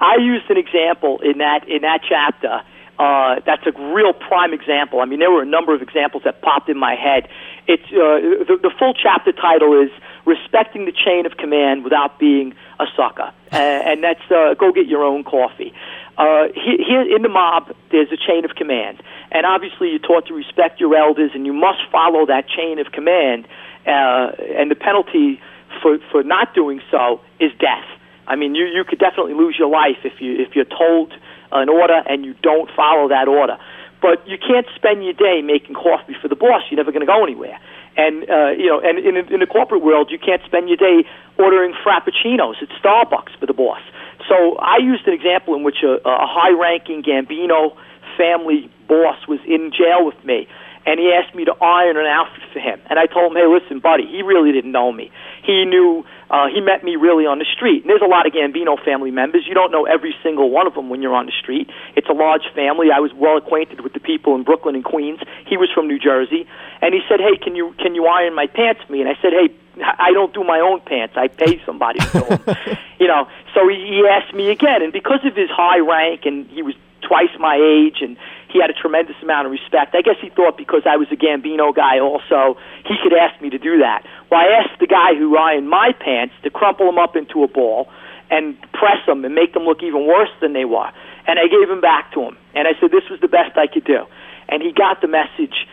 [0.01, 2.63] I used an example in that in that chapter.
[2.97, 5.01] Uh, that's a real prime example.
[5.01, 7.29] I mean, there were a number of examples that popped in my head.
[7.67, 9.91] It's uh, the, the full chapter title is
[10.25, 14.87] "Respecting the Chain of Command Without Being a Sucker," uh, and that's uh, "Go Get
[14.87, 15.73] Your Own Coffee."
[16.17, 19.03] Uh, here in the mob, there's a chain of command,
[19.35, 22.93] and obviously you're taught to respect your elders, and you must follow that chain of
[22.93, 23.47] command.
[23.85, 25.41] Uh, and the penalty
[25.83, 27.85] for for not doing so is death.
[28.27, 31.13] I mean, you you could definitely lose your life if you if you're told
[31.53, 33.59] an order and you don't follow that order.
[34.01, 36.63] But you can't spend your day making coffee for the boss.
[36.71, 37.59] You're never going to go anywhere.
[37.97, 41.09] And uh, you know, and in, in the corporate world, you can't spend your day
[41.39, 43.81] ordering frappuccinos at Starbucks for the boss.
[44.29, 47.77] So I used an example in which a, a high-ranking Gambino
[48.17, 50.49] family boss was in jail with me,
[50.87, 52.81] and he asked me to iron an outfit for him.
[52.91, 55.11] And I told him, "Hey, listen, buddy, he really didn't know me.
[55.43, 57.83] He knew uh, he met me really on the street.
[57.83, 59.45] And there's a lot of Gambino family members.
[59.47, 61.71] You don't know every single one of them when you're on the street.
[61.97, 62.89] It's a large family.
[62.95, 65.21] I was well acquainted with the people in Brooklyn and Queens.
[65.47, 66.47] He was from New Jersey,
[66.83, 69.17] and he said, "Hey, can you can you iron my pants for me?" And I
[69.21, 71.15] said, "Hey." I don't do my own pants.
[71.17, 72.57] I pay somebody to do them.
[73.01, 76.47] you know, so he, he asked me again, and because of his high rank, and
[76.47, 78.17] he was twice my age, and
[78.55, 79.97] he had a tremendous amount of respect.
[79.99, 83.51] I guess he thought because I was a Gambino guy also, he could ask me
[83.51, 84.07] to do that.
[84.31, 87.49] Well, I asked the guy who ironed my pants to crumple them up into a
[87.49, 87.91] ball
[88.31, 90.89] and press them and make them look even worse than they were.
[91.27, 92.39] And I gave them back to him.
[92.55, 94.07] And I said this was the best I could do.
[94.49, 95.67] And he got the message,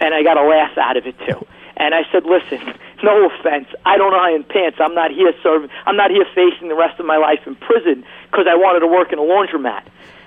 [0.00, 1.44] and I got a laugh out of it too.
[1.76, 2.62] And I said, listen,
[3.02, 4.78] no offense, I don't iron pants.
[4.80, 5.70] I'm not here serving.
[5.86, 8.86] I'm not here facing the rest of my life in prison because I wanted to
[8.86, 9.82] work in a laundromat.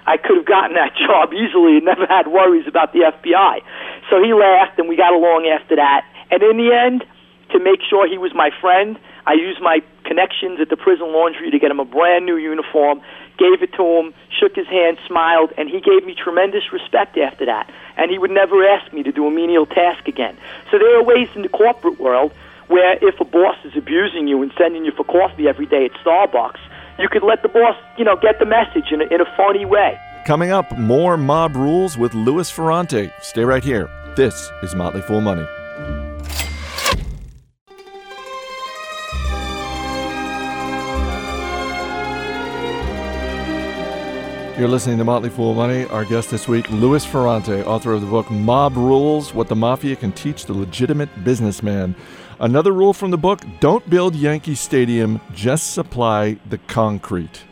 [0.05, 3.61] I could have gotten that job easily and never had worries about the FBI.
[4.09, 6.05] So he laughed, and we got along after that.
[6.31, 7.05] And in the end,
[7.51, 11.51] to make sure he was my friend, I used my connections at the prison laundry
[11.51, 13.01] to get him a brand new uniform,
[13.37, 17.45] gave it to him, shook his hand, smiled, and he gave me tremendous respect after
[17.45, 17.69] that.
[17.97, 20.37] And he would never ask me to do a menial task again.
[20.71, 22.33] So there are ways in the corporate world
[22.67, 25.91] where if a boss is abusing you and sending you for coffee every day at
[26.03, 26.59] Starbucks,
[26.99, 29.65] you could let the boss, you know, get the message in a, in a phony
[29.65, 29.99] way.
[30.25, 33.11] Coming up, more mob rules with Louis Ferrante.
[33.21, 33.89] Stay right here.
[34.15, 35.47] This is Motley Fool Money.
[44.57, 45.85] You're listening to Motley Fool Money.
[45.85, 49.95] Our guest this week, Louis Ferrante, author of the book Mob Rules What the Mafia
[49.95, 51.95] Can Teach the Legitimate Businessman.
[52.39, 57.43] Another rule from the book don't build Yankee Stadium, just supply the concrete.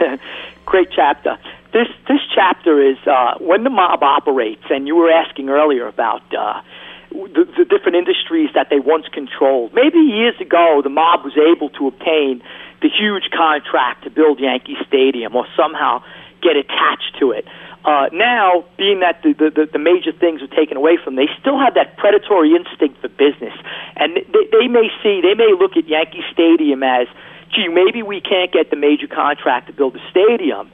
[0.64, 1.36] Great chapter.
[1.72, 6.22] This, this chapter is uh, when the mob operates, and you were asking earlier about
[6.34, 6.62] uh,
[7.10, 9.74] the, the different industries that they once controlled.
[9.74, 12.42] Maybe years ago, the mob was able to obtain
[12.84, 16.04] the huge contract to build Yankee Stadium or somehow
[16.44, 17.48] get attached to it.
[17.84, 21.32] Uh, now, being that the, the, the major things are taken away from them, they
[21.40, 23.56] still have that predatory instinct for business.
[23.96, 27.08] And they, they may see, they may look at Yankee Stadium as,
[27.56, 30.70] gee, maybe we can't get the major contract to build a stadium,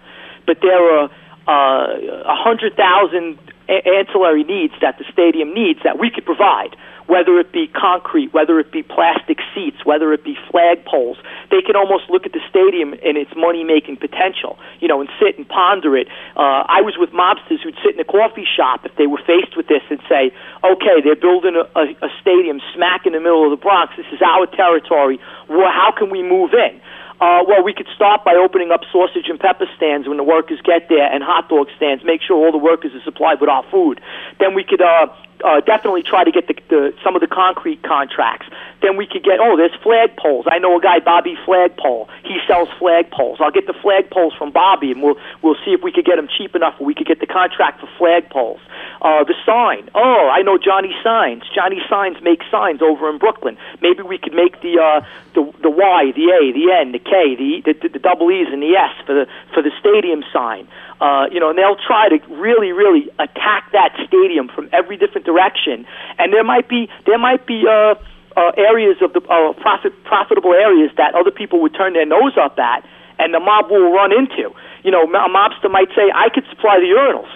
[0.47, 1.11] but there are
[1.47, 3.39] uh, a uh, hundred thousand
[3.71, 6.75] ancillary needs that the stadium needs that we could provide
[7.11, 11.19] whether it be concrete, whether it be plastic seats, whether it be flagpoles.
[11.51, 15.11] They can almost look at the stadium and its money making potential, you know, and
[15.19, 16.07] sit and ponder it.
[16.39, 19.59] Uh, I was with mobsters who'd sit in a coffee shop if they were faced
[19.59, 20.31] with this and say,
[20.63, 23.91] okay, they're building a, a, a stadium smack in the middle of the Bronx.
[23.99, 25.19] This is our territory.
[25.51, 26.79] Well, how can we move in?
[27.21, 30.59] Uh, well, we could start by opening up sausage and pepper stands when the workers
[30.65, 32.03] get there, and hot dog stands.
[32.03, 34.01] Make sure all the workers are supplied with our food.
[34.39, 35.13] Then we could uh,
[35.45, 38.47] uh, definitely try to get the, the some of the concrete contracts.
[38.83, 40.45] Then we could get oh, there's flagpoles.
[40.51, 42.09] I know a guy, Bobby Flagpole.
[42.25, 43.41] He sells flagpoles.
[43.41, 46.29] I'll get the flagpoles from Bobby, and we'll we'll see if we could get them
[46.29, 48.61] cheap enough where we could get the contract for flagpoles.
[49.03, 49.89] Uh, the sign.
[49.95, 51.43] Oh, I know Johnny Signs.
[51.55, 53.57] Johnny Signs makes signs over in Brooklyn.
[53.81, 57.37] Maybe we could make the uh, the the Y, the A, the N, the K,
[57.37, 60.69] the the, the double E's, and the S for the for the stadium sign.
[61.01, 65.25] Uh, you know, and they'll try to really, really attack that stadium from every different
[65.31, 65.87] direction.
[66.19, 67.95] And there might be there might be uh,
[68.37, 72.35] uh, areas of the uh, profit profitable areas that other people would turn their nose
[72.35, 72.83] up at,
[73.19, 74.51] and the mob will run into.
[74.83, 77.31] You know, a mobster might say, "I could supply the urinals."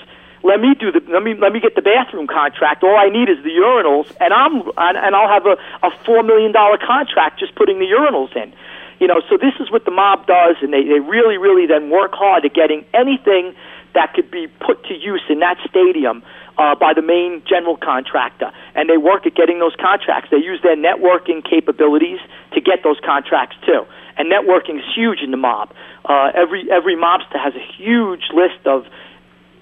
[0.44, 2.84] let me do the let me let me get the bathroom contract.
[2.84, 6.52] All I need is the urinals, and I'm and, I'll have a, a four million
[6.52, 8.52] dollar contract just putting the urinals in.
[9.00, 11.88] You know, so this is what the mob does, and they they really really then
[11.88, 13.56] work hard at getting anything
[13.94, 16.22] that could be put to use in that stadium
[16.58, 20.30] uh, by the main general contractor, and they work at getting those contracts.
[20.30, 22.20] They use their networking capabilities
[22.52, 23.86] to get those contracts too.
[24.16, 25.74] And networking is huge in the mob.
[26.04, 28.86] Uh, every every mobster has a huge list of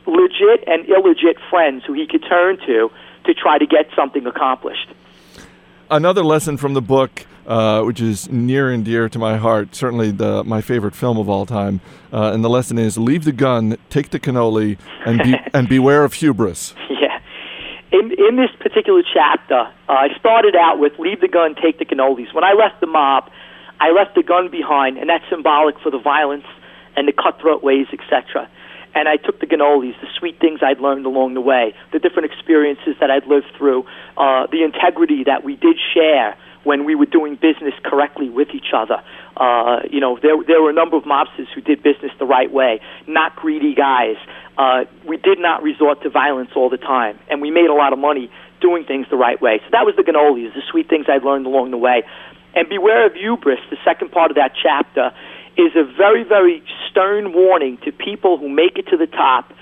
[0.07, 2.91] legit and illegit friends who he could turn to
[3.25, 4.89] to try to get something accomplished.
[5.93, 10.11] Another lesson from the book, uh, which is near and dear to my heart, certainly
[10.11, 11.83] the, my favorite film of all time,
[12.15, 16.03] uh, and the lesson is leave the gun, take the cannoli, and, be, and beware
[16.03, 16.75] of hubris.
[16.89, 17.21] Yeah.
[17.93, 21.85] In, in this particular chapter, uh, I started out with leave the gun, take the
[21.85, 22.33] cannolis.
[22.33, 23.31] When I left the mob,
[23.79, 26.47] I left the gun behind, and that's symbolic for the violence
[26.97, 28.49] and the cutthroat ways, etc
[28.95, 32.31] and I took the cannolis, the sweet things I'd learned along the way, the different
[32.31, 37.07] experiences that I'd lived through, uh, the integrity that we did share when we were
[37.07, 39.03] doing business correctly with each other.
[39.37, 42.53] Uh, you know, there there were a number of mobsters who did business the right
[42.53, 44.17] way, not greedy guys.
[44.57, 47.93] Uh, we did not resort to violence all the time, and we made a lot
[47.93, 49.61] of money doing things the right way.
[49.65, 52.05] So that was the cannolis, the sweet things I'd learned along the way.
[52.55, 55.11] And beware of hubris, the second part of that chapter,
[55.57, 59.53] is a very, very stern warning to people who make it to the top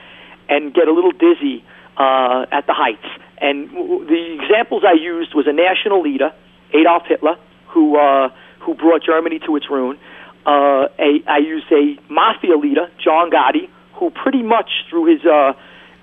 [0.49, 1.65] and get a little dizzy
[2.01, 3.11] uh, at the heights.
[3.39, 3.69] And
[4.13, 6.31] the examples I used was a national leader,
[6.73, 7.37] Adolf Hitler,
[7.69, 8.29] who uh,
[8.61, 9.99] who brought Germany to its ruin.
[10.47, 15.53] Uh, a, I used a mafia leader, John Gotti, who pretty much through his uh,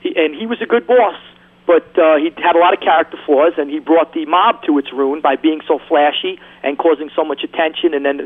[0.03, 1.17] and he was a good boss,
[1.65, 4.77] but uh, he had a lot of character flaws, and he brought the mob to
[4.77, 7.93] its ruin by being so flashy and causing so much attention.
[7.93, 8.17] And then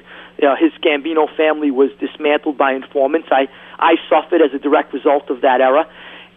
[0.44, 3.30] uh, his Gambino family was dismantled by informants.
[3.32, 3.48] I
[3.80, 5.88] I suffered as a direct result of that era.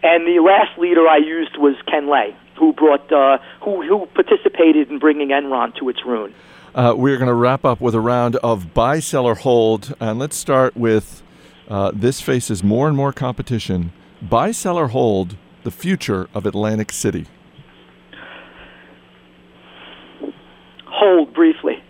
[0.05, 4.91] And the last leader I used was Ken Lay, who brought uh, who who participated
[4.91, 6.31] in bringing Enron to its ruin.
[6.75, 10.19] Uh, we're going to wrap up with a round of buy, sell, or hold, and
[10.19, 11.23] let's start with
[11.69, 13.93] uh, this faces more and more competition.
[14.21, 17.25] Buy, sell, or hold the future of Atlantic City?
[20.85, 21.81] Hold briefly.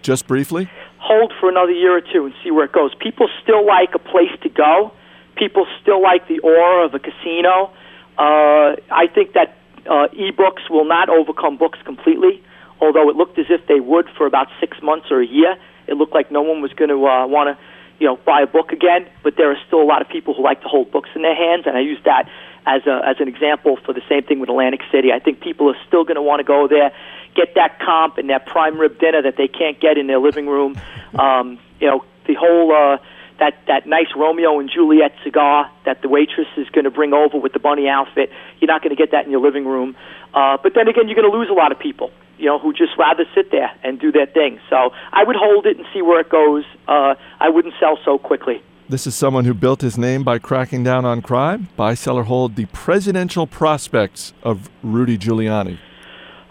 [0.00, 0.70] Just briefly?
[0.96, 2.94] Hold for another year or two and see where it goes.
[2.98, 4.92] People still like a place to go.
[5.36, 7.72] People still like the aura of a casino.
[8.18, 9.56] Uh, I think that
[9.86, 12.42] uh, ebooks will not overcome books completely,
[12.80, 15.56] although it looked as if they would for about six months or a year.
[15.86, 17.64] It looked like no one was going to uh, want to
[17.98, 20.42] you know, buy a book again, but there are still a lot of people who
[20.42, 22.28] like to hold books in their hands, and I use that
[22.66, 25.12] as a as an example for the same thing with Atlantic City.
[25.12, 26.92] I think people are still going to want to go there,
[27.36, 30.46] get that comp and that prime rib dinner that they can't get in their living
[30.46, 30.76] room.
[31.12, 32.96] Um, you know, the whole uh,
[33.42, 37.36] that that nice Romeo and Juliet cigar that the waitress is going to bring over
[37.36, 38.30] with the bunny outfit.
[38.60, 39.96] You're not going to get that in your living room.
[40.32, 42.12] Uh, but then again, you're going to lose a lot of people.
[42.38, 44.58] You know, who just rather sit there and do their thing.
[44.70, 46.64] So I would hold it and see where it goes.
[46.88, 48.62] Uh, I wouldn't sell so quickly.
[48.88, 51.68] This is someone who built his name by cracking down on crime.
[51.76, 55.78] Buy, sell, or hold the presidential prospects of Rudy Giuliani.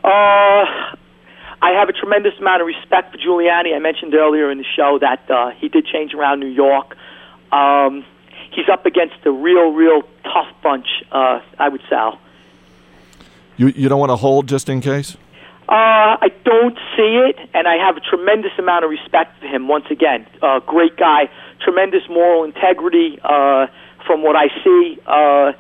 [0.04, 0.91] Uh,
[1.62, 3.76] I have a tremendous amount of respect for Giuliani.
[3.76, 6.98] I mentioned earlier in the show that uh, he did change around New York.
[7.52, 8.04] Um,
[8.52, 10.88] he's up against a real, real tough bunch.
[11.12, 12.20] Uh, I would say.
[13.58, 15.18] You, you don't want to hold just in case?
[15.70, 19.68] Uh, I don't see it, and I have a tremendous amount of respect for him.
[19.68, 21.30] Once again, uh, great guy,
[21.64, 23.20] tremendous moral integrity.
[23.24, 23.68] Uh,
[24.06, 25.54] from what I see, uh,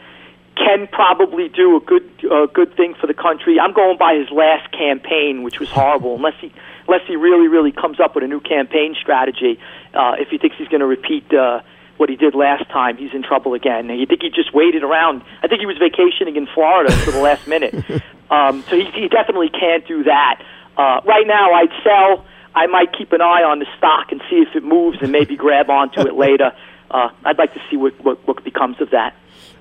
[0.56, 3.60] can probably do a good uh, good thing for the country.
[3.60, 6.16] I'm going by his last campaign, which was horrible.
[6.16, 6.54] Unless he
[6.88, 9.60] unless he really really comes up with a new campaign strategy,
[9.93, 11.34] uh, if he thinks he's going to repeat.
[11.34, 11.62] Uh,
[11.97, 13.88] what he did last time, he's in trouble again.
[13.88, 15.22] You think he just waited around?
[15.43, 17.76] I think he was vacationing in Florida to the last minute.
[18.32, 20.41] Um, so he, he definitely can't do that.
[20.78, 22.26] Uh, right now, I'd sell.
[22.56, 25.36] I might keep an eye on the stock and see if it moves and maybe
[25.36, 26.54] grab onto it later.
[26.91, 29.15] Uh, I'd like to see what, what, what becomes of that.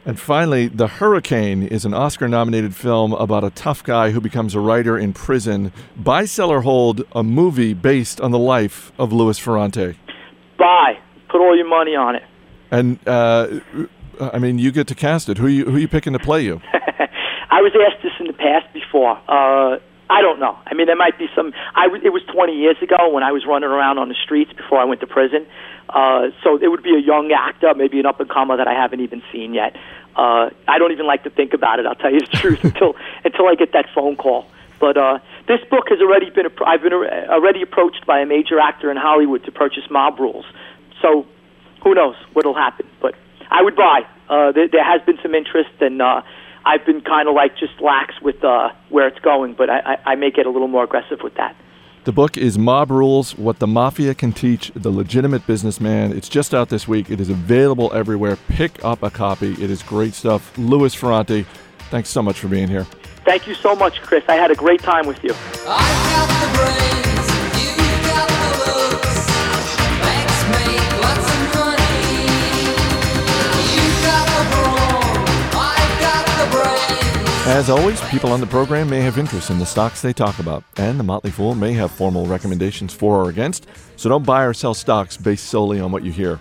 [0.05, 4.55] And finally, The Hurricane is an Oscar nominated film about a tough guy who becomes
[4.55, 5.73] a writer in prison.
[5.97, 9.97] Buy, sell, or hold a movie based on the life of Louis Ferrante.
[10.59, 10.99] Buy.
[11.29, 12.23] Put all your money on it.
[12.71, 13.61] And, uh,
[14.21, 15.39] I mean, you get to cast it.
[15.39, 16.63] Who you, who you picking to play you?
[17.51, 19.21] I was asked this in the past before.
[19.29, 19.79] Uh,
[20.11, 20.59] I don't know.
[20.67, 21.53] I mean, there might be some.
[21.77, 24.79] I it was 20 years ago when I was running around on the streets before
[24.79, 25.47] I went to prison.
[25.93, 28.75] Uh, so it would be a young actor, maybe an up and comer that I
[28.75, 29.77] haven't even seen yet.
[30.17, 31.87] Uh, I don't even like to think about it.
[31.87, 34.47] I'll tell you the truth until until I get that phone call.
[34.79, 36.47] But uh, this book has already been.
[36.67, 40.47] I've been already approached by a major actor in Hollywood to purchase Mob Rules.
[41.03, 41.27] So
[41.83, 42.87] who knows what'll happen?
[43.01, 43.15] But
[43.51, 44.03] I would buy.
[44.29, 46.23] Uh, there, there has been some interest, and uh,
[46.65, 49.55] I've been kind of like just lax with uh, where it's going.
[49.55, 51.57] But I, I, I may get a little more aggressive with that.
[52.05, 56.17] The book is Mob Rules What the Mafia Can Teach the Legitimate Businessman.
[56.17, 57.11] It's just out this week.
[57.11, 58.39] It is available everywhere.
[58.49, 59.53] Pick up a copy.
[59.53, 60.57] It is great stuff.
[60.57, 61.45] Louis Ferrante,
[61.91, 62.85] thanks so much for being here.
[63.27, 64.25] Thank you so much, Chris.
[64.29, 65.35] I had a great time with you.
[77.51, 80.63] As always, people on the program may have interest in the stocks they talk about,
[80.77, 84.55] and the Motley Fool may have formal recommendations for or against, so don't buy or
[84.55, 86.39] sell stocks based solely on what you hear.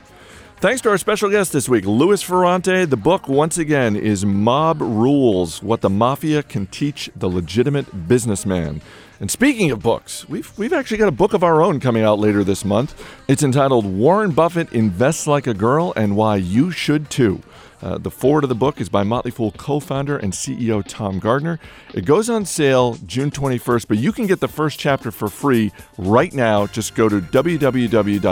[0.57, 2.85] Thanks to our special guest this week, Louis Ferrante.
[2.85, 8.79] The book, once again, is Mob Rules What the Mafia Can Teach the Legitimate Businessman.
[9.19, 12.19] And speaking of books, we've, we've actually got a book of our own coming out
[12.19, 13.03] later this month.
[13.27, 17.41] It's entitled Warren Buffett Invests Like a Girl and Why You Should Too.
[17.81, 21.19] Uh, the forward of the book is by Motley Fool co founder and CEO Tom
[21.19, 21.59] Gardner.
[21.93, 25.71] It goes on sale June 21st, but you can get the first chapter for free
[25.97, 26.67] right now.
[26.67, 28.29] Just go to www.fool.com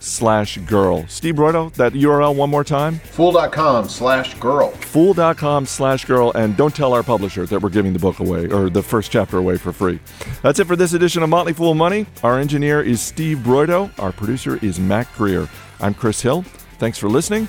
[0.00, 1.06] slash girl.
[1.06, 2.98] Steve Broido, that URL one more time?
[2.98, 4.70] Fool.com slash girl.
[4.70, 6.32] Fool.com slash girl.
[6.34, 9.38] And don't tell our publisher that we're giving the book away or the first chapter
[9.38, 10.00] away for free.
[10.42, 12.06] That's it for this edition of Motley Fool Money.
[12.22, 13.90] Our engineer is Steve Broido.
[13.98, 15.48] Our producer is Mac Greer.
[15.80, 16.42] I'm Chris Hill.
[16.78, 17.48] Thanks for listening.